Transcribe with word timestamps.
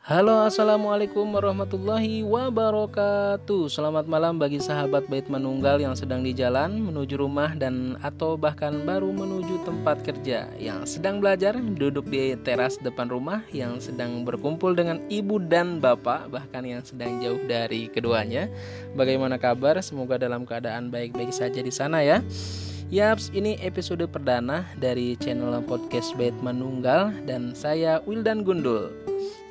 Halo 0.00 0.48
assalamualaikum 0.48 1.28
warahmatullahi 1.28 2.24
wabarakatuh. 2.24 3.68
Selamat 3.68 4.08
malam 4.08 4.40
bagi 4.40 4.56
sahabat 4.56 5.04
Bait 5.12 5.28
Manunggal 5.28 5.76
yang 5.76 5.92
sedang 5.92 6.24
di 6.24 6.32
jalan 6.32 6.88
menuju 6.88 7.20
rumah 7.20 7.52
dan 7.52 8.00
atau 8.00 8.40
bahkan 8.40 8.80
baru 8.88 9.12
menuju 9.12 9.60
tempat 9.68 10.00
kerja 10.00 10.48
Yang 10.56 10.96
sedang 10.96 11.20
belajar 11.20 11.52
duduk 11.60 12.08
di 12.08 12.32
teras 12.40 12.80
depan 12.80 13.12
rumah 13.12 13.44
Yang 13.52 13.92
sedang 13.92 14.24
berkumpul 14.24 14.72
dengan 14.72 15.04
ibu 15.12 15.36
dan 15.36 15.84
bapak 15.84 16.32
bahkan 16.32 16.64
yang 16.64 16.80
sedang 16.80 17.20
jauh 17.20 17.44
dari 17.44 17.92
keduanya. 17.92 18.48
Bagaimana 18.96 19.36
kabar? 19.36 19.84
Semoga 19.84 20.16
dalam 20.16 20.48
keadaan 20.48 20.88
baik-baik 20.88 21.28
saja 21.28 21.60
di 21.60 21.68
sana 21.68 22.00
ya 22.00 22.24
Yaps, 22.90 23.30
ini 23.30 23.54
episode 23.62 24.02
perdana 24.10 24.66
dari 24.74 25.14
channel 25.14 25.62
podcast 25.62 26.10
Bait 26.18 26.34
Manunggal 26.42 27.14
dan 27.22 27.54
saya 27.54 28.02
Wildan 28.02 28.42
Gundul 28.42 28.90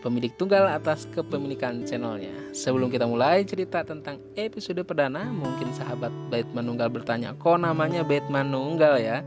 pemilik 0.04 0.32
tunggal 0.36 0.68
atas 0.68 1.08
kepemilikan 1.16 1.88
channelnya. 1.88 2.36
Sebelum 2.52 2.92
kita 2.92 3.08
mulai 3.08 3.48
cerita 3.48 3.80
tentang 3.88 4.20
episode 4.36 4.84
perdana, 4.84 5.24
mungkin 5.24 5.72
sahabat 5.72 6.12
Bait 6.28 6.48
Manunggal 6.52 6.92
bertanya, 6.92 7.32
kok 7.40 7.64
namanya 7.64 8.04
Bait 8.04 8.28
Manunggal 8.28 9.00
ya? 9.00 9.24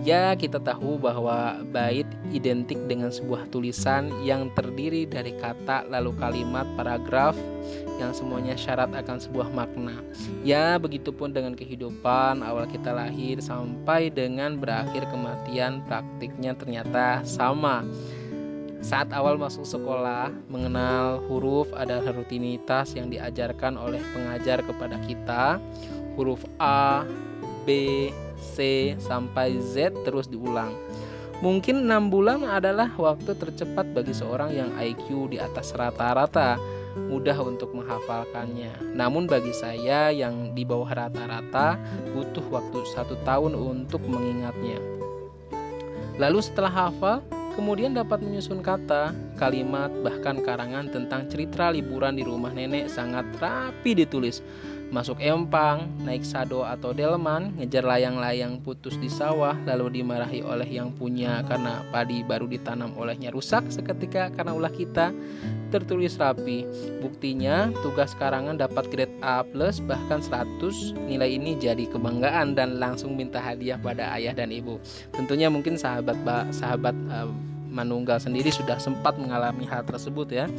Ya, 0.00 0.32
kita 0.32 0.56
tahu 0.56 0.96
bahwa 0.96 1.60
bait 1.68 2.08
identik 2.32 2.80
dengan 2.88 3.12
sebuah 3.12 3.52
tulisan 3.52 4.08
yang 4.24 4.48
terdiri 4.56 5.04
dari 5.04 5.36
kata 5.36 5.84
lalu 5.92 6.16
kalimat 6.16 6.64
paragraf 6.72 7.36
yang 8.00 8.16
semuanya 8.16 8.56
syarat 8.56 8.88
akan 8.96 9.20
sebuah 9.20 9.52
makna. 9.52 10.00
Ya, 10.40 10.80
begitupun 10.80 11.36
dengan 11.36 11.52
kehidupan 11.52 12.40
awal 12.40 12.64
kita 12.64 12.96
lahir 12.96 13.44
sampai 13.44 14.08
dengan 14.08 14.56
berakhir 14.56 15.04
kematian 15.12 15.84
praktiknya 15.84 16.56
ternyata 16.56 17.20
sama. 17.28 17.84
Saat 18.80 19.12
awal 19.12 19.36
masuk 19.36 19.68
sekolah, 19.68 20.32
mengenal 20.48 21.20
huruf 21.28 21.68
adalah 21.76 22.16
rutinitas 22.16 22.96
yang 22.96 23.12
diajarkan 23.12 23.76
oleh 23.76 24.00
pengajar 24.16 24.64
kepada 24.64 24.96
kita. 25.04 25.60
Huruf 26.16 26.40
A, 26.56 27.04
B, 27.68 28.08
C 28.40 28.92
sampai 28.98 29.60
Z 29.60 29.92
terus 30.02 30.26
diulang. 30.26 30.72
Mungkin 31.40 31.88
6 31.88 32.12
bulan 32.12 32.44
adalah 32.44 32.92
waktu 33.00 33.32
tercepat 33.32 33.88
bagi 33.96 34.12
seorang 34.12 34.52
yang 34.52 34.70
IQ 34.76 35.32
di 35.32 35.38
atas 35.40 35.72
rata-rata 35.72 36.60
mudah 37.08 37.38
untuk 37.40 37.72
menghafalkannya. 37.72 38.92
Namun 38.92 39.24
bagi 39.24 39.54
saya 39.56 40.12
yang 40.12 40.52
di 40.52 40.68
bawah 40.68 40.90
rata-rata 40.90 41.80
butuh 42.12 42.44
waktu 42.52 42.84
satu 42.92 43.16
tahun 43.24 43.56
untuk 43.56 44.04
mengingatnya. 44.04 44.76
Lalu 46.20 46.44
setelah 46.44 46.68
hafal, 46.90 47.24
Kemudian 47.50 47.92
dapat 47.98 48.22
menyusun 48.22 48.62
kata, 48.62 49.10
kalimat, 49.34 49.90
bahkan 50.06 50.38
karangan 50.38 50.86
tentang 50.86 51.26
cerita 51.26 51.74
liburan 51.74 52.14
di 52.14 52.22
rumah 52.22 52.54
nenek 52.54 52.86
sangat 52.86 53.26
rapi 53.42 53.98
ditulis. 53.98 54.38
Masuk 54.90 55.22
empang, 55.22 55.86
naik 56.02 56.26
sado 56.26 56.66
atau 56.66 56.90
delman, 56.90 57.54
ngejar 57.54 57.86
layang-layang 57.86 58.58
putus 58.58 58.98
di 58.98 59.06
sawah, 59.06 59.54
lalu 59.62 60.02
dimarahi 60.02 60.42
oleh 60.42 60.66
yang 60.66 60.90
punya 60.90 61.46
karena 61.46 61.86
padi 61.94 62.26
baru 62.26 62.50
ditanam 62.50 62.98
olehnya 62.98 63.30
rusak 63.30 63.70
seketika 63.70 64.34
karena 64.34 64.50
ulah 64.50 64.74
kita 64.74 65.14
tertulis 65.70 66.18
rapi. 66.18 66.66
Buktinya, 66.98 67.70
tugas 67.86 68.18
karangan 68.18 68.58
dapat 68.58 68.90
grade 68.90 69.14
A+, 69.22 69.46
bahkan 69.86 70.18
100. 70.18 70.98
Nilai 71.06 71.38
ini 71.38 71.54
jadi 71.54 71.86
kebanggaan 71.86 72.58
dan 72.58 72.82
langsung 72.82 73.14
minta 73.14 73.38
hadiah 73.38 73.78
pada 73.78 74.10
ayah 74.18 74.34
dan 74.34 74.50
ibu. 74.50 74.82
Tentunya 75.14 75.46
mungkin 75.46 75.78
sahabat 75.78 76.18
sahabat 76.50 76.98
uh, 77.14 77.30
Manunggal 77.70 78.18
sendiri 78.18 78.50
sudah 78.50 78.82
sempat 78.82 79.14
mengalami 79.14 79.62
hal 79.70 79.86
tersebut 79.86 80.26
ya. 80.34 80.50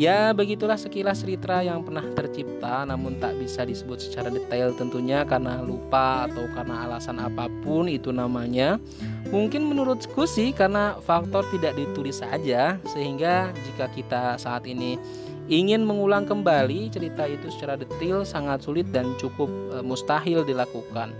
Ya, 0.00 0.32
begitulah 0.32 0.80
sekilas 0.80 1.20
cerita 1.20 1.60
yang 1.60 1.84
pernah 1.84 2.00
tercipta 2.16 2.88
namun 2.88 3.20
tak 3.20 3.36
bisa 3.36 3.68
disebut 3.68 4.00
secara 4.00 4.32
detail 4.32 4.72
tentunya 4.72 5.20
karena 5.28 5.60
lupa 5.60 6.24
atau 6.24 6.48
karena 6.56 6.88
alasan 6.88 7.20
apa 7.20 7.52
pun 7.60 7.92
itu 7.92 8.08
namanya. 8.08 8.80
Mungkin 9.28 9.68
menurutku 9.68 10.24
sih 10.24 10.56
karena 10.56 10.96
faktor 11.04 11.44
tidak 11.52 11.76
ditulis 11.76 12.24
saja 12.24 12.80
sehingga 12.88 13.52
jika 13.68 13.86
kita 13.92 14.22
saat 14.40 14.64
ini 14.64 14.96
ingin 15.52 15.84
mengulang 15.84 16.24
kembali 16.24 16.88
cerita 16.88 17.28
itu 17.28 17.52
secara 17.52 17.76
detail 17.76 18.24
sangat 18.24 18.64
sulit 18.64 18.88
dan 18.96 19.12
cukup 19.20 19.52
e, 19.76 19.84
mustahil 19.84 20.40
dilakukan. 20.40 21.12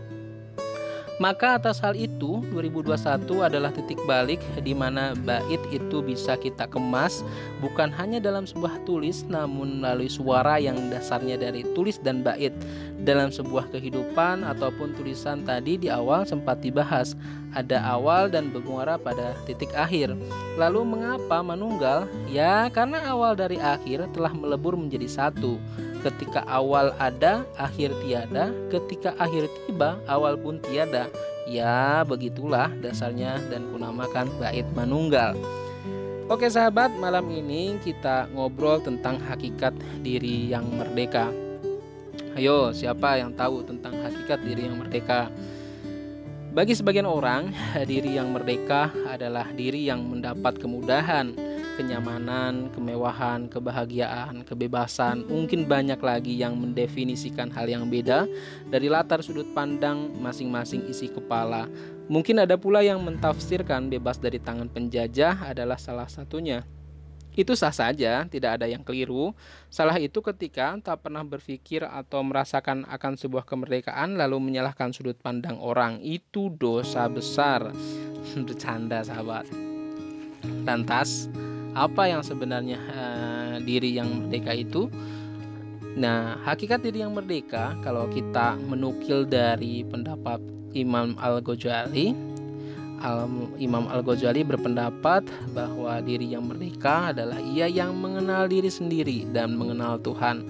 Maka 1.20 1.60
atas 1.60 1.76
hal 1.84 1.92
itu 1.92 2.40
2021 2.56 3.28
adalah 3.44 3.68
titik 3.68 4.00
balik 4.08 4.40
di 4.64 4.72
mana 4.72 5.12
bait 5.12 5.60
itu 5.68 6.00
bisa 6.00 6.40
kita 6.40 6.64
kemas 6.64 7.20
bukan 7.60 7.92
hanya 7.92 8.16
dalam 8.16 8.48
sebuah 8.48 8.80
tulis 8.88 9.28
namun 9.28 9.84
melalui 9.84 10.08
suara 10.08 10.56
yang 10.56 10.76
dasarnya 10.88 11.36
dari 11.36 11.68
tulis 11.76 12.00
dan 12.00 12.24
bait. 12.24 12.54
Dalam 13.02 13.34
sebuah 13.34 13.68
kehidupan 13.74 14.46
ataupun 14.46 14.94
tulisan 14.96 15.42
tadi 15.42 15.76
di 15.76 15.92
awal 15.92 16.22
sempat 16.24 16.62
dibahas 16.62 17.18
ada 17.52 17.84
awal 17.84 18.32
dan 18.32 18.48
bermuara 18.48 18.96
pada 18.96 19.36
titik 19.44 19.68
akhir. 19.76 20.16
Lalu 20.56 20.80
mengapa 20.96 21.44
menunggal? 21.44 22.08
Ya 22.32 22.72
karena 22.72 23.04
awal 23.12 23.36
dari 23.36 23.60
akhir 23.60 24.08
telah 24.16 24.32
melebur 24.32 24.78
menjadi 24.78 25.08
satu. 25.08 25.60
Ketika 26.02 26.42
awal 26.50 26.90
ada, 26.98 27.46
akhir 27.54 27.94
tiada. 28.02 28.50
Ketika 28.74 29.14
akhir 29.22 29.46
tiba, 29.66 30.02
awal 30.10 30.34
pun 30.34 30.58
tiada. 30.58 31.06
Ya, 31.46 32.02
begitulah 32.02 32.70
dasarnya 32.82 33.38
dan 33.50 33.70
kunamakan 33.70 34.26
bait 34.42 34.66
manunggal. 34.74 35.38
Oke 36.30 36.50
sahabat, 36.50 36.94
malam 36.98 37.26
ini 37.30 37.78
kita 37.82 38.30
ngobrol 38.34 38.82
tentang 38.82 39.18
hakikat 39.26 39.74
diri 40.02 40.50
yang 40.50 40.66
merdeka. 40.70 41.30
Ayo, 42.32 42.72
siapa 42.72 43.20
yang 43.20 43.36
tahu 43.36 43.60
tentang 43.62 43.92
hakikat 44.00 44.40
diri 44.40 44.64
yang 44.64 44.80
merdeka? 44.80 45.28
Bagi 46.52 46.72
sebagian 46.72 47.04
orang, 47.04 47.52
diri 47.90 48.16
yang 48.16 48.32
merdeka 48.32 48.88
adalah 49.08 49.44
diri 49.52 49.88
yang 49.88 50.04
mendapat 50.08 50.56
kemudahan, 50.56 51.36
kenyamanan, 51.74 52.68
kemewahan, 52.72 53.48
kebahagiaan, 53.48 54.44
kebebasan, 54.44 55.24
mungkin 55.26 55.64
banyak 55.64 55.98
lagi 55.98 56.36
yang 56.36 56.56
mendefinisikan 56.60 57.48
hal 57.50 57.68
yang 57.68 57.88
beda 57.88 58.28
dari 58.68 58.92
latar 58.92 59.24
sudut 59.24 59.48
pandang 59.56 60.12
masing-masing 60.20 60.84
isi 60.88 61.08
kepala. 61.08 61.66
Mungkin 62.10 62.44
ada 62.44 62.60
pula 62.60 62.84
yang 62.84 63.00
mentafsirkan 63.00 63.88
bebas 63.88 64.20
dari 64.20 64.36
tangan 64.36 64.68
penjajah 64.68 65.48
adalah 65.48 65.80
salah 65.80 66.10
satunya. 66.10 66.66
Itu 67.32 67.56
sah 67.56 67.72
saja, 67.72 68.28
tidak 68.28 68.60
ada 68.60 68.68
yang 68.68 68.84
keliru. 68.84 69.32
Salah 69.72 69.96
itu 69.96 70.20
ketika 70.20 70.76
tak 70.84 71.08
pernah 71.08 71.24
berpikir 71.24 71.80
atau 71.80 72.20
merasakan 72.20 72.84
akan 72.84 73.16
sebuah 73.16 73.48
kemerdekaan 73.48 74.20
lalu 74.20 74.52
menyalahkan 74.52 74.92
sudut 74.92 75.16
pandang 75.16 75.56
orang. 75.56 75.96
Itu 76.04 76.52
dosa 76.52 77.08
besar. 77.08 77.72
Bercanda 78.44 79.00
sahabat. 79.00 79.48
Lantas, 80.68 81.32
apa 81.72 82.08
yang 82.08 82.22
sebenarnya 82.24 82.78
uh, 82.92 83.56
diri 83.60 83.96
yang 83.96 84.08
merdeka 84.24 84.52
itu. 84.52 84.92
Nah, 85.92 86.40
hakikat 86.48 86.80
diri 86.80 87.04
yang 87.04 87.12
merdeka 87.12 87.76
kalau 87.84 88.08
kita 88.08 88.56
menukil 88.64 89.28
dari 89.28 89.84
pendapat 89.84 90.40
Imam 90.72 91.12
Al-Ghazali, 91.20 92.16
Al 93.04 93.28
Imam 93.60 93.84
Al-Ghazali 93.92 94.40
berpendapat 94.40 95.28
bahwa 95.52 96.00
diri 96.00 96.32
yang 96.32 96.48
merdeka 96.48 97.12
adalah 97.12 97.36
ia 97.42 97.68
yang 97.68 97.92
mengenal 97.98 98.48
diri 98.48 98.72
sendiri 98.72 99.28
dan 99.36 99.52
mengenal 99.52 100.00
Tuhan. 100.00 100.48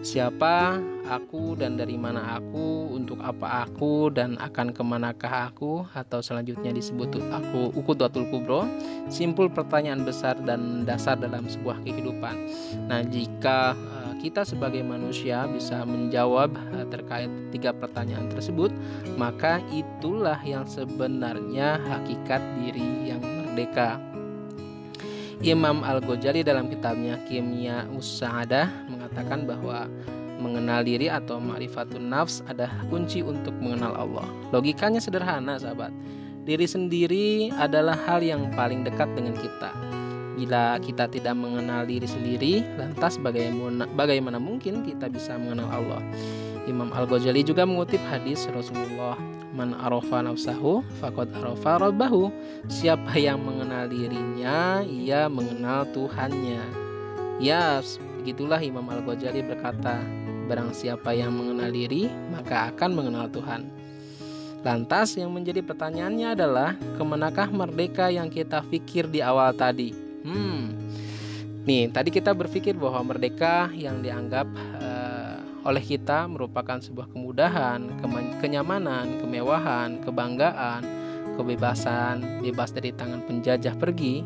Siapa 0.00 0.80
aku 1.12 1.60
dan 1.60 1.76
dari 1.76 2.00
mana 2.00 2.40
aku, 2.40 2.96
untuk 2.96 3.20
apa 3.20 3.68
aku 3.68 4.08
dan 4.08 4.40
akan 4.40 4.72
ke 4.72 4.80
manakah 4.80 5.52
aku 5.52 5.84
atau 5.92 6.24
selanjutnya 6.24 6.72
disebut 6.72 7.20
aku 7.28 7.74
ukudatul 7.76 8.24
kubro 8.32 8.64
simpul 9.12 9.52
pertanyaan 9.52 10.00
besar 10.00 10.40
dan 10.40 10.88
dasar 10.88 11.20
dalam 11.20 11.44
sebuah 11.44 11.84
kehidupan. 11.84 12.32
Nah, 12.88 13.04
jika 13.04 13.76
uh, 13.76 14.12
kita 14.24 14.46
sebagai 14.46 14.80
manusia 14.80 15.44
bisa 15.52 15.84
menjawab 15.84 16.54
uh, 16.72 16.86
terkait 16.88 17.28
tiga 17.52 17.76
pertanyaan 17.76 18.32
tersebut, 18.32 18.72
maka 19.20 19.60
itulah 19.68 20.40
yang 20.40 20.64
sebenarnya 20.64 21.76
hakikat 21.76 22.40
diri 22.56 23.12
yang 23.12 23.20
merdeka. 23.20 24.00
Imam 25.40 25.80
Al-Ghazali 25.80 26.44
dalam 26.44 26.68
kitabnya 26.68 27.16
Kimia 27.24 27.88
Usahadah 27.96 28.89
mengatakan 29.10 29.44
bahwa 29.44 29.90
mengenal 30.40 30.80
diri 30.86 31.12
atau 31.12 31.36
ma'rifatun 31.36 32.08
nafs 32.08 32.40
adalah 32.48 32.72
kunci 32.88 33.20
untuk 33.20 33.52
mengenal 33.60 33.92
Allah. 33.92 34.26
Logikanya 34.54 35.02
sederhana, 35.02 35.60
sahabat. 35.60 35.92
Diri 36.48 36.64
sendiri 36.64 37.52
adalah 37.52 37.98
hal 38.08 38.24
yang 38.24 38.48
paling 38.56 38.86
dekat 38.86 39.12
dengan 39.12 39.36
kita. 39.36 39.70
Bila 40.40 40.80
kita 40.80 41.04
tidak 41.12 41.36
mengenal 41.36 41.84
diri 41.84 42.08
sendiri, 42.08 42.64
lantas 42.80 43.20
bagaimana, 43.20 43.84
bagaimana 43.92 44.40
mungkin 44.40 44.80
kita 44.80 45.12
bisa 45.12 45.36
mengenal 45.36 45.68
Allah? 45.68 46.00
Imam 46.64 46.88
Al-Ghazali 46.96 47.44
juga 47.44 47.66
mengutip 47.66 48.00
hadis 48.08 48.46
Rasulullah 48.52 49.16
Man 49.50 49.74
arofa 49.74 50.22
nafsahu 50.22 50.84
fakot 51.02 51.26
arofa 51.40 51.82
rabbahu 51.82 52.30
Siapa 52.70 53.16
yang 53.16 53.42
mengenal 53.42 53.90
dirinya 53.90 54.84
Ia 54.84 55.26
mengenal 55.26 55.88
Tuhannya 55.90 56.62
Ya 57.40 57.80
begitulah 58.20 58.60
Imam 58.60 58.84
Al-Ghazali 58.84 59.40
berkata 59.40 60.04
Barang 60.44 60.76
siapa 60.76 61.16
yang 61.16 61.32
mengenal 61.32 61.72
diri 61.72 62.12
Maka 62.28 62.68
akan 62.68 62.90
mengenal 62.92 63.32
Tuhan 63.32 63.64
Lantas 64.60 65.16
yang 65.16 65.32
menjadi 65.32 65.64
pertanyaannya 65.64 66.36
adalah 66.36 66.76
Ke 66.76 67.02
manakah 67.02 67.48
merdeka 67.48 68.12
yang 68.12 68.28
kita 68.28 68.60
pikir 68.68 69.08
di 69.08 69.24
awal 69.24 69.56
tadi 69.56 69.96
Hmm 70.20 70.76
Nih 71.64 71.88
tadi 71.88 72.12
kita 72.12 72.36
berpikir 72.36 72.76
bahwa 72.76 73.00
merdeka 73.16 73.72
yang 73.72 74.04
dianggap 74.04 74.44
oleh 75.60 75.84
kita 75.84 76.24
merupakan 76.24 76.80
sebuah 76.80 77.12
kemudahan, 77.12 77.84
kenyamanan, 78.40 79.20
kemewahan, 79.20 80.00
kebanggaan, 80.00 80.80
kebebasan, 81.36 82.40
bebas 82.40 82.72
dari 82.72 82.96
tangan 82.96 83.20
penjajah 83.28 83.76
pergi. 83.76 84.24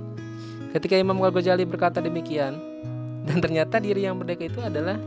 Ketika 0.71 0.95
Imam 0.95 1.19
Ghazali 1.19 1.67
berkata 1.67 1.99
demikian, 1.99 2.59
dan 3.25 3.41
ternyata 3.41 3.81
diri 3.81 4.05
yang 4.05 4.21
merdeka 4.21 4.45
itu 4.45 4.61
adalah 4.61 5.01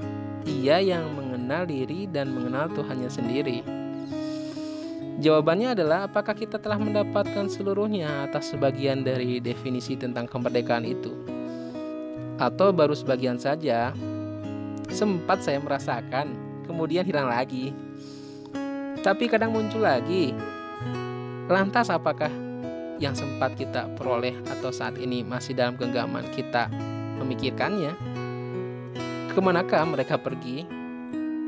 ia 0.44 0.82
yang 0.82 1.06
mengenal 1.14 1.70
diri 1.70 2.10
dan 2.10 2.34
mengenal 2.34 2.66
Tuhannya 2.74 3.10
sendiri. 3.14 3.62
Jawabannya 5.18 5.74
adalah 5.74 6.06
apakah 6.06 6.38
kita 6.38 6.62
telah 6.62 6.78
mendapatkan 6.78 7.50
seluruhnya 7.50 8.30
atas 8.30 8.54
sebagian 8.54 9.02
dari 9.02 9.42
definisi 9.42 9.98
tentang 9.98 10.30
kemerdekaan 10.30 10.86
itu? 10.86 11.14
Atau 12.38 12.70
baru 12.70 12.94
sebagian 12.94 13.42
saja 13.42 13.94
sempat 14.94 15.42
saya 15.42 15.58
merasakan, 15.58 16.38
kemudian 16.70 17.06
hilang 17.06 17.30
lagi. 17.30 17.74
Tapi 19.02 19.26
kadang 19.26 19.54
muncul 19.54 19.86
lagi. 19.86 20.38
Lantas 21.50 21.90
apakah 21.90 22.30
yang 23.02 23.14
sempat 23.18 23.58
kita 23.58 23.90
peroleh 23.98 24.38
atau 24.58 24.70
saat 24.70 24.98
ini 25.02 25.22
masih 25.22 25.54
dalam 25.54 25.78
genggaman 25.78 26.26
kita 26.34 26.70
memikirkannya? 27.20 27.94
Ke 29.34 29.40
manakah 29.42 29.86
mereka 29.86 30.18
pergi? 30.18 30.66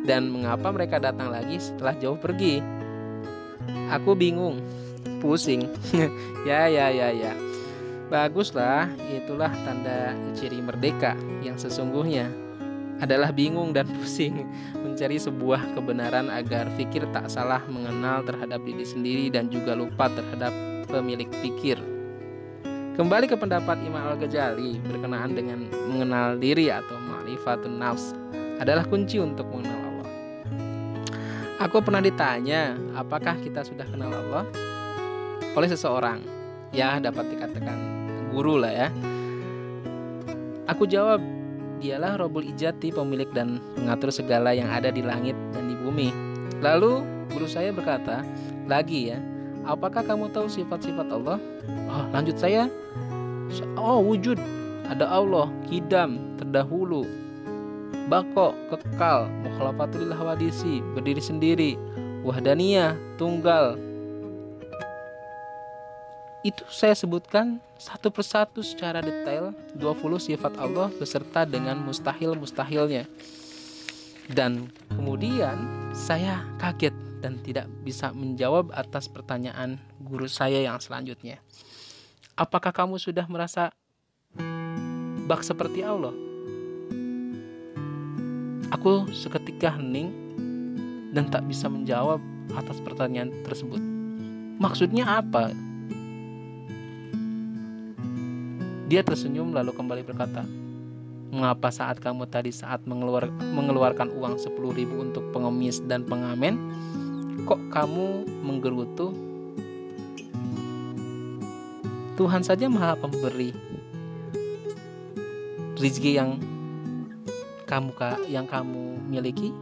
Dan 0.06 0.33
mengapa 0.33 0.74
mereka 0.74 0.98
datang 0.98 1.30
lagi 1.30 1.62
setelah 1.62 1.94
jauh 1.98 2.18
pergi? 2.18 2.62
Aku 3.94 4.18
bingung, 4.18 4.62
pusing. 5.21 5.69
ya 6.50 6.66
ya 6.69 6.89
ya 6.89 7.10
ya. 7.13 7.33
Baguslah, 8.10 8.89
itulah 9.06 9.54
tanda 9.66 10.18
ciri 10.33 10.57
merdeka 10.66 11.13
yang 11.45 11.62
sesungguhnya 11.62 12.50
adalah 13.00 13.31
bingung 13.31 13.71
dan 13.71 13.88
pusing 13.95 14.44
mencari 14.75 15.18
sebuah 15.18 15.77
kebenaran 15.77 16.27
agar 16.27 16.68
fikir 16.75 17.07
tak 17.16 17.31
salah 17.31 17.63
mengenal 17.69 18.25
terhadap 18.27 18.60
diri 18.66 18.83
sendiri 18.83 19.25
dan 19.31 19.48
juga 19.48 19.74
lupa 19.74 20.12
terhadap 20.12 20.51
pemilik 20.89 21.30
pikir. 21.42 21.80
Kembali 22.98 23.30
ke 23.30 23.38
pendapat 23.38 23.78
Imam 23.86 24.02
Al-Ghazali 24.02 24.82
berkenaan 24.82 25.38
dengan 25.38 25.70
mengenal 25.90 26.40
diri 26.42 26.74
atau 26.74 26.98
ma'rifatun 26.98 27.78
nafs 27.78 28.18
adalah 28.58 28.88
kunci 28.88 29.22
untuk 29.22 29.46
mengenal 29.54 29.78
Allah. 29.78 30.10
Aku 31.64 31.84
pernah 31.84 32.00
ditanya, 32.00 32.74
apakah 32.96 33.38
kita 33.44 33.68
sudah 33.68 33.86
kenal 33.86 34.10
Allah? 34.10 34.48
Oleh 35.54 35.70
seseorang, 35.70 36.24
ya 36.72 36.98
dapat 36.98 37.30
dikatakan 37.36 37.78
guru 38.32 38.58
lah 38.58 38.72
ya. 38.72 38.88
Aku 40.70 40.86
jawab, 40.86 41.22
Dialah 41.80 42.20
Robul 42.20 42.44
Ijati, 42.44 42.92
pemilik 42.92 43.32
dan 43.32 43.64
pengatur 43.74 44.12
segala 44.12 44.52
yang 44.52 44.68
ada 44.68 44.92
di 44.92 45.00
langit 45.00 45.34
dan 45.56 45.72
di 45.72 45.76
bumi. 45.80 46.12
Lalu 46.60 47.08
guru 47.32 47.48
saya 47.48 47.72
berkata, 47.72 48.22
lagi 48.68 49.16
ya, 49.16 49.20
apakah 49.69 50.01
kamu 50.01 50.33
tahu 50.33 50.50
sifat-sifat 50.50 51.07
Allah? 51.13 51.38
Oh, 51.89 52.06
lanjut 52.10 52.38
saya. 52.42 52.66
Oh, 53.77 54.01
wujud. 54.01 54.42
Ada 54.89 55.06
Allah, 55.06 55.54
kidam, 55.69 56.33
terdahulu, 56.42 57.06
bako, 58.10 58.57
kekal, 58.74 59.30
mukhalafatul 59.45 60.10
hawadisi, 60.10 60.81
berdiri 60.98 61.21
sendiri, 61.21 61.71
wahdaniyah, 62.25 62.98
tunggal, 63.21 63.77
itu 66.39 66.63
saya 66.71 66.95
sebutkan 66.95 67.60
satu 67.75 68.07
persatu 68.16 68.63
secara 68.63 69.04
detail 69.04 69.51
20 69.75 70.24
sifat 70.24 70.56
Allah 70.56 70.88
beserta 70.95 71.44
dengan 71.44 71.75
mustahil-mustahilnya. 71.83 73.04
Dan 74.31 74.71
kemudian 74.88 75.60
saya 75.92 76.48
kaget 76.62 76.95
dan 77.19 77.39
tidak 77.44 77.68
bisa 77.83 78.12
menjawab 78.16 78.71
atas 78.71 79.12
pertanyaan 79.12 79.80
guru 80.00 80.25
saya 80.25 80.63
yang 80.63 80.80
selanjutnya. 80.80 81.39
Apakah 82.39 82.71
kamu 82.71 82.95
sudah 82.95 83.27
merasa 83.27 83.75
bak 85.27 85.44
seperti 85.44 85.83
Allah? 85.83 86.16
Aku 88.71 89.12
seketika 89.12 89.75
hening 89.75 90.16
dan 91.12 91.27
tak 91.27 91.44
bisa 91.50 91.68
menjawab 91.68 92.24
atas 92.56 92.80
pertanyaan 92.80 93.33
tersebut. 93.44 93.81
Maksudnya 94.60 95.19
apa? 95.19 95.51
Dia 98.89 99.06
tersenyum 99.06 99.54
lalu 99.54 99.69
kembali 99.74 100.01
berkata, 100.01 100.42
Mengapa 101.30 101.69
saat 101.69 102.01
kamu 102.01 102.25
tadi 102.25 102.50
saat 102.50 102.89
mengeluar, 102.89 103.30
mengeluarkan 103.30 104.10
uang 104.18 104.42
10 104.42 104.50
ribu 104.74 104.98
untuk 104.98 105.30
pengemis 105.30 105.77
dan 105.86 106.01
pengamen, 106.01 106.57
kok 107.46 107.62
kamu 107.72 108.28
menggerutu? 108.44 109.14
Tuhan 112.20 112.44
saja 112.44 112.68
maha 112.68 113.00
pemberi 113.00 113.56
rizki 115.80 116.20
yang 116.20 116.36
kamu 117.64 117.96
yang 118.28 118.44
kamu 118.44 119.00
miliki. 119.08 119.56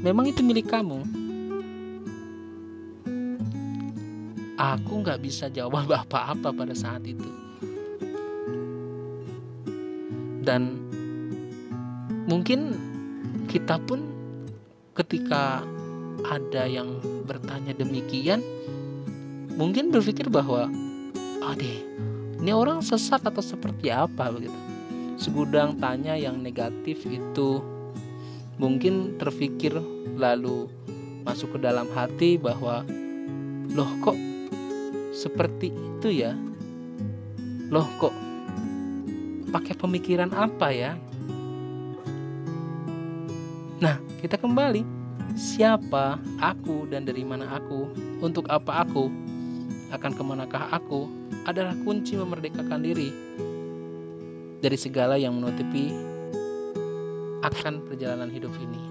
Memang 0.00 0.32
itu 0.32 0.40
milik 0.40 0.72
kamu. 0.72 1.04
Aku 4.56 5.04
nggak 5.04 5.20
bisa 5.20 5.52
jawab 5.52 5.84
apa-apa 6.08 6.48
pada 6.48 6.72
saat 6.72 7.04
itu. 7.04 7.28
Dan 10.40 10.80
mungkin 12.24 12.72
kita 13.50 13.76
pun 13.82 14.00
ketika 14.96 15.60
ada 16.30 16.66
yang 16.66 16.98
bertanya 17.24 17.72
demikian 17.76 18.42
mungkin 19.56 19.88
berpikir 19.94 20.28
bahwa 20.28 20.68
oh 21.42 21.54
deh 21.56 21.78
ini 22.42 22.52
orang 22.52 22.84
sesat 22.84 23.22
atau 23.24 23.40
seperti 23.40 23.88
apa 23.88 24.28
begitu 24.30 24.58
segudang 25.16 25.80
tanya 25.80 26.18
yang 26.18 26.42
negatif 26.42 27.02
itu 27.08 27.64
mungkin 28.60 29.16
terpikir 29.16 29.76
lalu 30.16 30.68
masuk 31.24 31.56
ke 31.56 31.58
dalam 31.62 31.88
hati 31.92 32.36
bahwa 32.36 32.84
loh 33.72 33.90
kok 34.04 34.18
seperti 35.10 35.72
itu 35.72 36.22
ya 36.22 36.36
loh 37.72 37.88
kok 37.98 38.14
pakai 39.56 39.74
pemikiran 39.78 40.30
apa 40.36 40.68
ya? 40.68 40.92
Nah, 43.80 43.96
kita 44.20 44.36
kembali. 44.36 44.95
Siapa 45.36 46.16
aku 46.40 46.88
dan 46.88 47.04
dari 47.04 47.20
mana 47.20 47.60
aku? 47.60 47.92
Untuk 48.24 48.48
apa 48.48 48.80
aku? 48.80 49.12
Akan 49.92 50.16
ke 50.16 50.22
manakah 50.24 50.72
aku? 50.72 51.06
Adalah 51.44 51.76
kunci 51.84 52.16
memerdekakan 52.16 52.80
diri 52.80 53.12
dari 54.64 54.78
segala 54.80 55.20
yang 55.20 55.36
menutupi 55.36 55.92
akan 57.44 57.84
perjalanan 57.84 58.32
hidup 58.32 58.50
ini. 58.56 58.82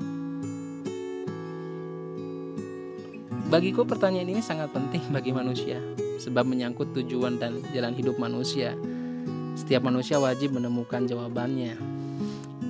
Bagiku 3.50 3.82
pertanyaan 3.82 4.30
ini 4.30 4.42
sangat 4.46 4.70
penting 4.70 5.02
bagi 5.16 5.34
manusia 5.34 5.82
sebab 6.22 6.46
menyangkut 6.46 6.94
tujuan 6.94 7.42
dan 7.42 7.60
jalan 7.74 7.98
hidup 7.98 8.22
manusia 8.22 8.78
setiap 9.56 9.88
manusia 9.88 10.22
wajib 10.22 10.54
menemukan 10.54 11.08
jawabannya 11.10 11.80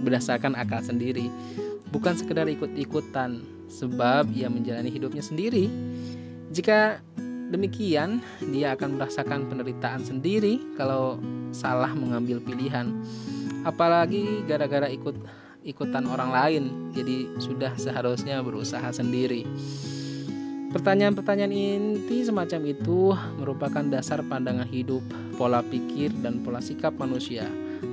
berdasarkan 0.05 0.53
akal 0.53 0.85
sendiri, 0.85 1.33
bukan 1.89 2.13
sekedar 2.13 2.45
ikut-ikutan, 2.45 3.41
sebab 3.69 4.29
ia 4.33 4.49
menjalani 4.49 4.89
hidupnya 4.89 5.21
sendiri. 5.21 5.69
Jika 6.53 7.01
demikian, 7.51 8.21
dia 8.53 8.73
akan 8.73 8.97
merasakan 8.97 9.49
penderitaan 9.49 10.01
sendiri 10.01 10.61
kalau 10.77 11.21
salah 11.53 11.91
mengambil 11.93 12.41
pilihan. 12.41 12.93
Apalagi 13.65 14.45
gara-gara 14.45 14.85
ikut 14.89 15.17
ikutan 15.65 16.05
orang 16.05 16.29
lain, 16.29 16.63
jadi 16.93 17.25
sudah 17.41 17.73
seharusnya 17.73 18.39
berusaha 18.45 18.85
sendiri. 18.93 19.43
Pertanyaan-pertanyaan 20.69 21.55
inti 21.55 22.27
semacam 22.27 22.61
itu 22.67 23.15
merupakan 23.39 23.83
dasar 23.87 24.19
pandangan 24.27 24.67
hidup, 24.67 25.01
pola 25.39 25.63
pikir, 25.63 26.11
dan 26.19 26.43
pola 26.43 26.59
sikap 26.59 26.93
manusia. 26.99 27.47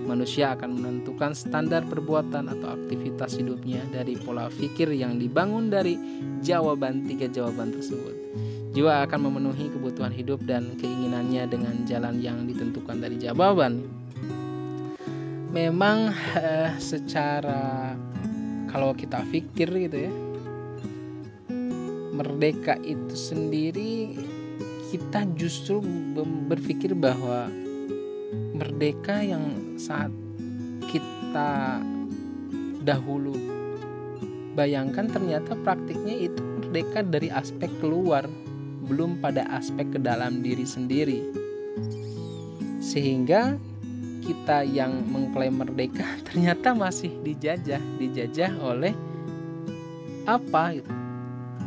Manusia 0.09 0.53
akan 0.57 0.81
menentukan 0.81 1.37
standar 1.37 1.85
perbuatan 1.87 2.51
atau 2.51 2.75
aktivitas 2.75 3.39
hidupnya 3.39 3.85
dari 3.93 4.19
pola 4.19 4.49
pikir 4.51 4.93
yang 4.93 5.17
dibangun 5.17 5.71
dari 5.71 5.95
jawaban 6.43 7.07
tiga 7.07 7.31
jawaban 7.31 7.73
tersebut. 7.73 8.15
Jiwa 8.73 9.05
akan 9.05 9.29
memenuhi 9.29 9.69
kebutuhan 9.69 10.17
hidup 10.17 10.41
dan 10.49 10.73
keinginannya 10.81 11.45
dengan 11.45 11.85
jalan 11.85 12.17
yang 12.25 12.49
ditentukan 12.49 13.05
dari 13.05 13.21
jawaban. 13.21 13.85
Memang 15.53 16.09
eh, 16.41 16.73
secara 16.81 17.93
kalau 18.73 18.97
kita 18.97 19.21
pikir 19.29 19.69
gitu 19.69 20.09
ya, 20.09 20.13
merdeka 22.17 22.81
itu 22.81 23.13
sendiri 23.13 24.17
kita 24.89 25.25
justru 25.37 25.81
berpikir 26.49 26.93
bahwa 26.93 27.49
merdeka 28.33 29.21
yang 29.21 29.77
saat 29.77 30.11
kita 30.89 31.81
dahulu 32.83 33.37
bayangkan 34.53 35.09
ternyata 35.09 35.57
praktiknya 35.65 36.29
itu 36.29 36.41
merdeka 36.61 37.01
dari 37.05 37.33
aspek 37.33 37.69
keluar 37.81 38.29
belum 38.89 39.23
pada 39.23 39.47
aspek 39.55 39.89
ke 39.95 39.99
dalam 40.03 40.45
diri 40.45 40.67
sendiri. 40.67 41.21
Sehingga 42.83 43.57
kita 44.23 44.67
yang 44.67 45.03
mengklaim 45.09 45.57
merdeka 45.57 46.05
ternyata 46.29 46.77
masih 46.77 47.11
dijajah, 47.25 47.81
dijajah 47.97 48.53
oleh 48.61 48.95
apa 50.29 50.77
gitu. 50.77 50.93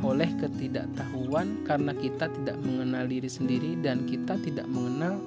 Oleh 0.03 0.29
ketidaktahuan 0.38 1.65
karena 1.65 1.95
kita 1.98 2.29
tidak 2.29 2.57
mengenal 2.62 3.10
diri 3.10 3.31
sendiri 3.31 3.74
dan 3.81 4.05
kita 4.05 4.38
tidak 4.43 4.67
mengenal 4.69 5.17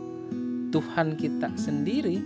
Tuhan 0.69 1.17
kita 1.17 1.49
sendiri. 1.57 2.21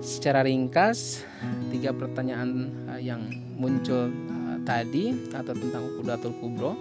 Secara 0.00 0.40
ringkas, 0.46 1.22
tiga 1.68 1.92
pertanyaan 1.92 2.72
eh, 2.96 3.04
yang 3.04 3.28
muncul 3.60 4.08
eh, 4.08 4.58
tadi 4.64 5.12
atau 5.28 5.52
tentang 5.52 5.84
Ukudatul 5.94 6.32
Kubro 6.40 6.72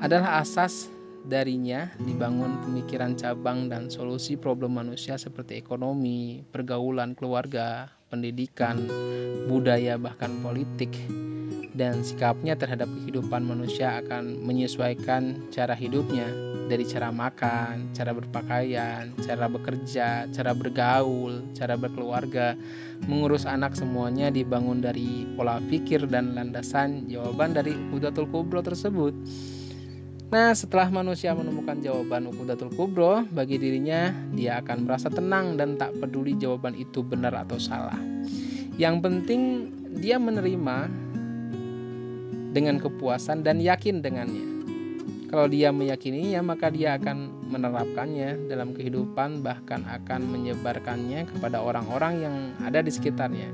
adalah 0.00 0.40
asas 0.40 0.88
darinya 1.26 1.92
dibangun 2.00 2.62
pemikiran 2.64 3.12
cabang 3.18 3.68
dan 3.68 3.92
solusi 3.92 4.38
problem 4.38 4.78
manusia 4.80 5.20
seperti 5.20 5.60
ekonomi, 5.60 6.40
pergaulan 6.48 7.12
keluarga, 7.12 7.92
pendidikan, 8.10 8.82
budaya 9.46 9.94
bahkan 9.96 10.34
politik. 10.42 10.90
Dan 11.70 12.02
sikapnya 12.02 12.58
terhadap 12.58 12.90
kehidupan 12.90 13.46
manusia 13.46 14.02
akan 14.02 14.42
menyesuaikan 14.42 15.48
cara 15.54 15.72
hidupnya. 15.72 16.26
Dari 16.66 16.82
cara 16.84 17.08
makan, 17.14 17.94
cara 17.94 18.10
berpakaian, 18.12 19.14
cara 19.22 19.46
bekerja, 19.46 20.26
cara 20.28 20.52
bergaul, 20.52 21.40
cara 21.54 21.78
berkeluarga, 21.78 22.58
mengurus 23.06 23.46
anak 23.48 23.78
semuanya 23.78 24.28
dibangun 24.28 24.82
dari 24.82 25.24
pola 25.38 25.62
pikir 25.62 26.04
dan 26.10 26.36
landasan 26.36 27.08
jawaban 27.08 27.56
dari 27.56 27.72
Hudatul 27.94 28.28
Kubro 28.28 28.60
tersebut. 28.60 29.14
Nah, 30.30 30.54
setelah 30.54 30.86
manusia 30.94 31.34
menemukan 31.34 31.82
jawaban 31.82 32.30
Ukudatul 32.30 32.70
Kubro, 32.70 33.26
bagi 33.34 33.58
dirinya 33.58 34.14
dia 34.30 34.62
akan 34.62 34.86
merasa 34.86 35.10
tenang 35.10 35.58
dan 35.58 35.74
tak 35.74 35.90
peduli 35.98 36.38
jawaban 36.38 36.78
itu 36.78 37.02
benar 37.02 37.34
atau 37.34 37.58
salah. 37.58 37.98
Yang 38.78 38.96
penting 39.02 39.42
dia 39.98 40.22
menerima 40.22 40.86
dengan 42.54 42.78
kepuasan 42.78 43.42
dan 43.42 43.58
yakin 43.58 44.06
dengannya. 44.06 44.46
Kalau 45.34 45.50
dia 45.50 45.74
meyakininya, 45.74 46.46
maka 46.46 46.70
dia 46.70 46.94
akan 46.94 47.50
menerapkannya 47.50 48.46
dalam 48.46 48.70
kehidupan, 48.70 49.42
bahkan 49.42 49.82
akan 49.82 50.30
menyebarkannya 50.30 51.26
kepada 51.26 51.58
orang-orang 51.58 52.14
yang 52.22 52.36
ada 52.62 52.78
di 52.86 52.94
sekitarnya. 52.94 53.50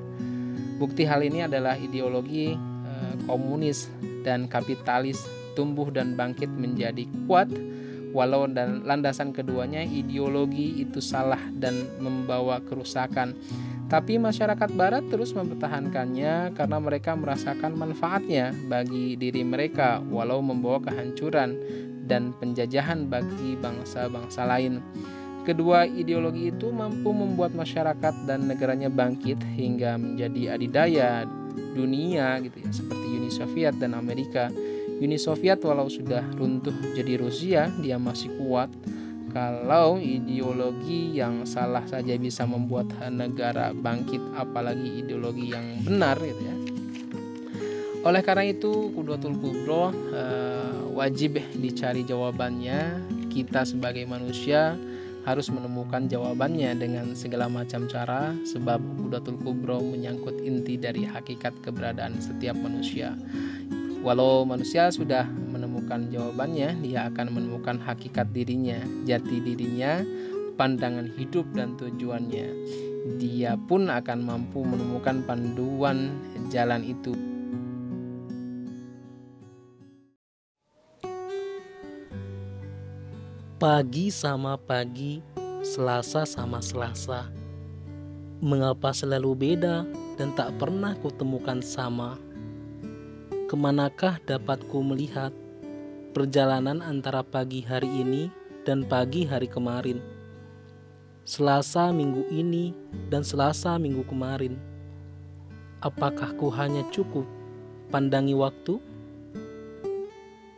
Bukti 0.77 1.09
hal 1.09 1.25
ini 1.25 1.49
adalah 1.49 1.73
ideologi 1.81 2.76
komunis 3.25 3.91
dan 4.23 4.47
kapitalis 4.47 5.23
tumbuh 5.57 5.89
dan 5.89 6.13
bangkit 6.15 6.53
menjadi 6.53 7.09
kuat 7.25 7.49
walau 8.17 8.49
dan 8.49 8.81
landasan 8.89 9.37
keduanya 9.37 9.85
ideologi 9.85 10.81
itu 10.81 11.05
salah 11.05 11.41
dan 11.53 11.85
membawa 12.01 12.65
kerusakan. 12.65 13.37
Tapi 13.87 14.19
masyarakat 14.19 14.73
barat 14.75 15.05
terus 15.13 15.31
mempertahankannya 15.37 16.57
karena 16.59 16.79
mereka 16.83 17.15
merasakan 17.15 17.79
manfaatnya 17.79 18.51
bagi 18.67 19.15
diri 19.15 19.47
mereka 19.47 20.03
walau 20.11 20.43
membawa 20.43 20.83
kehancuran 20.83 21.55
dan 22.09 22.35
penjajahan 22.35 23.07
bagi 23.07 23.55
bangsa-bangsa 23.61 24.43
lain. 24.43 24.83
Kedua 25.47 25.87
ideologi 25.87 26.51
itu 26.51 26.75
mampu 26.75 27.15
membuat 27.15 27.55
masyarakat 27.55 28.27
dan 28.27 28.51
negaranya 28.51 28.91
bangkit 28.91 29.39
hingga 29.55 29.95
menjadi 29.95 30.59
adidaya 30.59 31.23
dunia 31.57 32.41
gitu 32.45 32.61
ya 32.61 32.71
seperti 32.71 33.07
Uni 33.17 33.31
Soviet 33.33 33.75
dan 33.81 33.97
Amerika 33.97 34.53
Uni 34.97 35.21
Soviet 35.21 35.61
walau 35.61 35.93
sudah 35.93 36.25
runtuh 36.41 36.73
jadi 36.97 37.21
Rusia, 37.21 37.69
dia 37.85 38.01
masih 38.01 38.33
kuat. 38.41 38.73
Kalau 39.29 40.01
ideologi 40.01 41.13
yang 41.13 41.45
salah 41.45 41.85
saja 41.85 42.17
bisa 42.17 42.49
membuat 42.49 42.89
negara 43.13 43.77
bangkit, 43.77 44.33
apalagi 44.33 45.05
ideologi 45.05 45.53
yang 45.53 45.85
benar 45.85 46.17
gitu 46.25 46.41
ya. 46.41 46.57
Oleh 48.09 48.25
karena 48.25 48.49
itu, 48.49 48.89
Kudotul 48.97 49.37
Kubro 49.37 49.93
eh, 49.93 50.81
wajib 50.97 51.45
dicari 51.61 52.01
jawabannya. 52.01 53.05
Kita 53.29 53.69
sebagai 53.69 54.09
manusia 54.09 54.81
harus 55.27 55.51
menemukan 55.51 56.07
jawabannya 56.07 56.79
dengan 56.79 57.13
segala 57.19 57.51
macam 57.51 57.91
cara 57.91 58.33
sebab 58.47 58.79
Kudatul 59.03 59.37
Kubro 59.43 59.83
menyangkut 59.83 60.39
inti 60.41 60.79
dari 60.79 61.03
hakikat 61.03 61.67
keberadaan 61.67 62.23
setiap 62.23 62.55
manusia 62.55 63.19
Walau 64.07 64.47
manusia 64.47 64.87
sudah 64.95 65.27
menemukan 65.27 66.07
jawabannya, 66.15 66.79
dia 66.79 67.11
akan 67.11 67.27
menemukan 67.27 67.75
hakikat 67.83 68.31
dirinya, 68.31 68.79
jati 69.03 69.43
dirinya, 69.43 69.99
pandangan 70.55 71.11
hidup 71.19 71.43
dan 71.59 71.75
tujuannya. 71.75 72.47
Dia 73.19 73.59
pun 73.59 73.91
akan 73.91 74.19
mampu 74.23 74.63
menemukan 74.63 75.27
panduan 75.27 76.15
jalan 76.55 76.87
itu. 76.87 77.36
Pagi 83.57 84.13
sama 84.13 84.61
pagi, 84.61 85.25
Selasa 85.65 86.29
sama 86.29 86.61
Selasa. 86.61 87.25
Mengapa 88.45 88.93
selalu 88.93 89.33
beda 89.33 89.89
dan 90.21 90.37
tak 90.37 90.61
pernah 90.61 90.93
kutemukan 91.01 91.65
sama? 91.65 92.21
Ke 93.49 93.57
manakah 93.57 94.21
dapatku 94.29 94.77
melihat 94.85 95.33
perjalanan 96.13 96.85
antara 96.85 97.25
pagi 97.25 97.65
hari 97.65 97.89
ini 97.89 98.29
dan 98.69 98.85
pagi 98.85 99.25
hari 99.25 99.49
kemarin? 99.49 100.05
Selasa 101.25 101.89
minggu 101.97 102.29
ini 102.29 102.77
dan 103.09 103.25
Selasa 103.25 103.81
minggu 103.81 104.05
kemarin. 104.05 104.61
Apakah 105.81 106.37
ku 106.37 106.53
hanya 106.53 106.85
cukup 106.93 107.25
pandangi 107.89 108.37
waktu? 108.37 108.77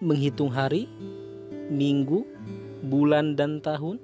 Menghitung 0.02 0.50
hari, 0.50 0.90
minggu, 1.70 2.26
bulan, 2.86 3.34
dan 3.34 3.58
tahun 3.58 3.98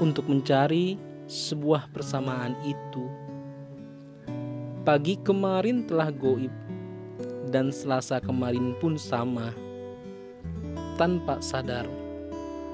untuk 0.00 0.26
mencari 0.26 0.96
sebuah 1.28 1.92
persamaan 1.92 2.56
itu. 2.64 3.04
Pagi 4.84 5.16
kemarin 5.24 5.88
telah 5.88 6.12
goib 6.12 6.52
dan 7.48 7.72
Selasa 7.72 8.20
kemarin 8.20 8.76
pun 8.82 9.00
sama. 9.00 9.54
Tanpa 10.94 11.40
sadar, 11.40 11.88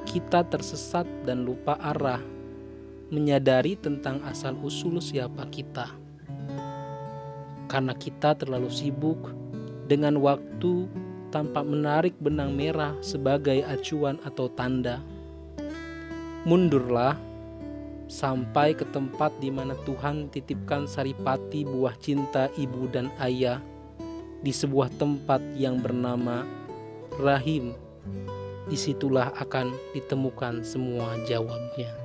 kita 0.05 0.45
tersesat 0.49 1.07
dan 1.23 1.47
lupa 1.47 1.79
arah, 1.79 2.21
menyadari 3.15 3.79
tentang 3.79 4.21
asal-usul 4.27 4.99
siapa 4.99 5.47
kita. 5.49 5.89
Karena 7.71 7.95
kita 7.95 8.35
terlalu 8.35 8.69
sibuk 8.69 9.31
dengan 9.87 10.19
waktu 10.19 10.91
tanpa 11.31 11.63
menarik 11.63 12.15
benang 12.19 12.53
merah 12.53 12.95
sebagai 13.01 13.63
acuan 13.65 14.19
atau 14.27 14.51
tanda. 14.51 14.99
Mundurlah 16.45 17.15
sampai 18.11 18.75
ke 18.75 18.83
tempat 18.91 19.31
di 19.39 19.55
mana 19.55 19.79
Tuhan 19.87 20.29
titipkan 20.35 20.91
saripati 20.91 21.63
buah 21.63 21.95
cinta 22.03 22.51
ibu 22.59 22.91
dan 22.91 23.07
ayah 23.23 23.63
di 24.43 24.51
sebuah 24.51 24.91
tempat 24.99 25.39
yang 25.55 25.79
bernama 25.79 26.43
Rahim. 27.23 27.77
Di 28.67 28.79
situlah 28.79 29.31
akan 29.39 29.75
ditemukan 29.95 30.63
semua 30.67 31.19
jawabnya. 31.27 32.00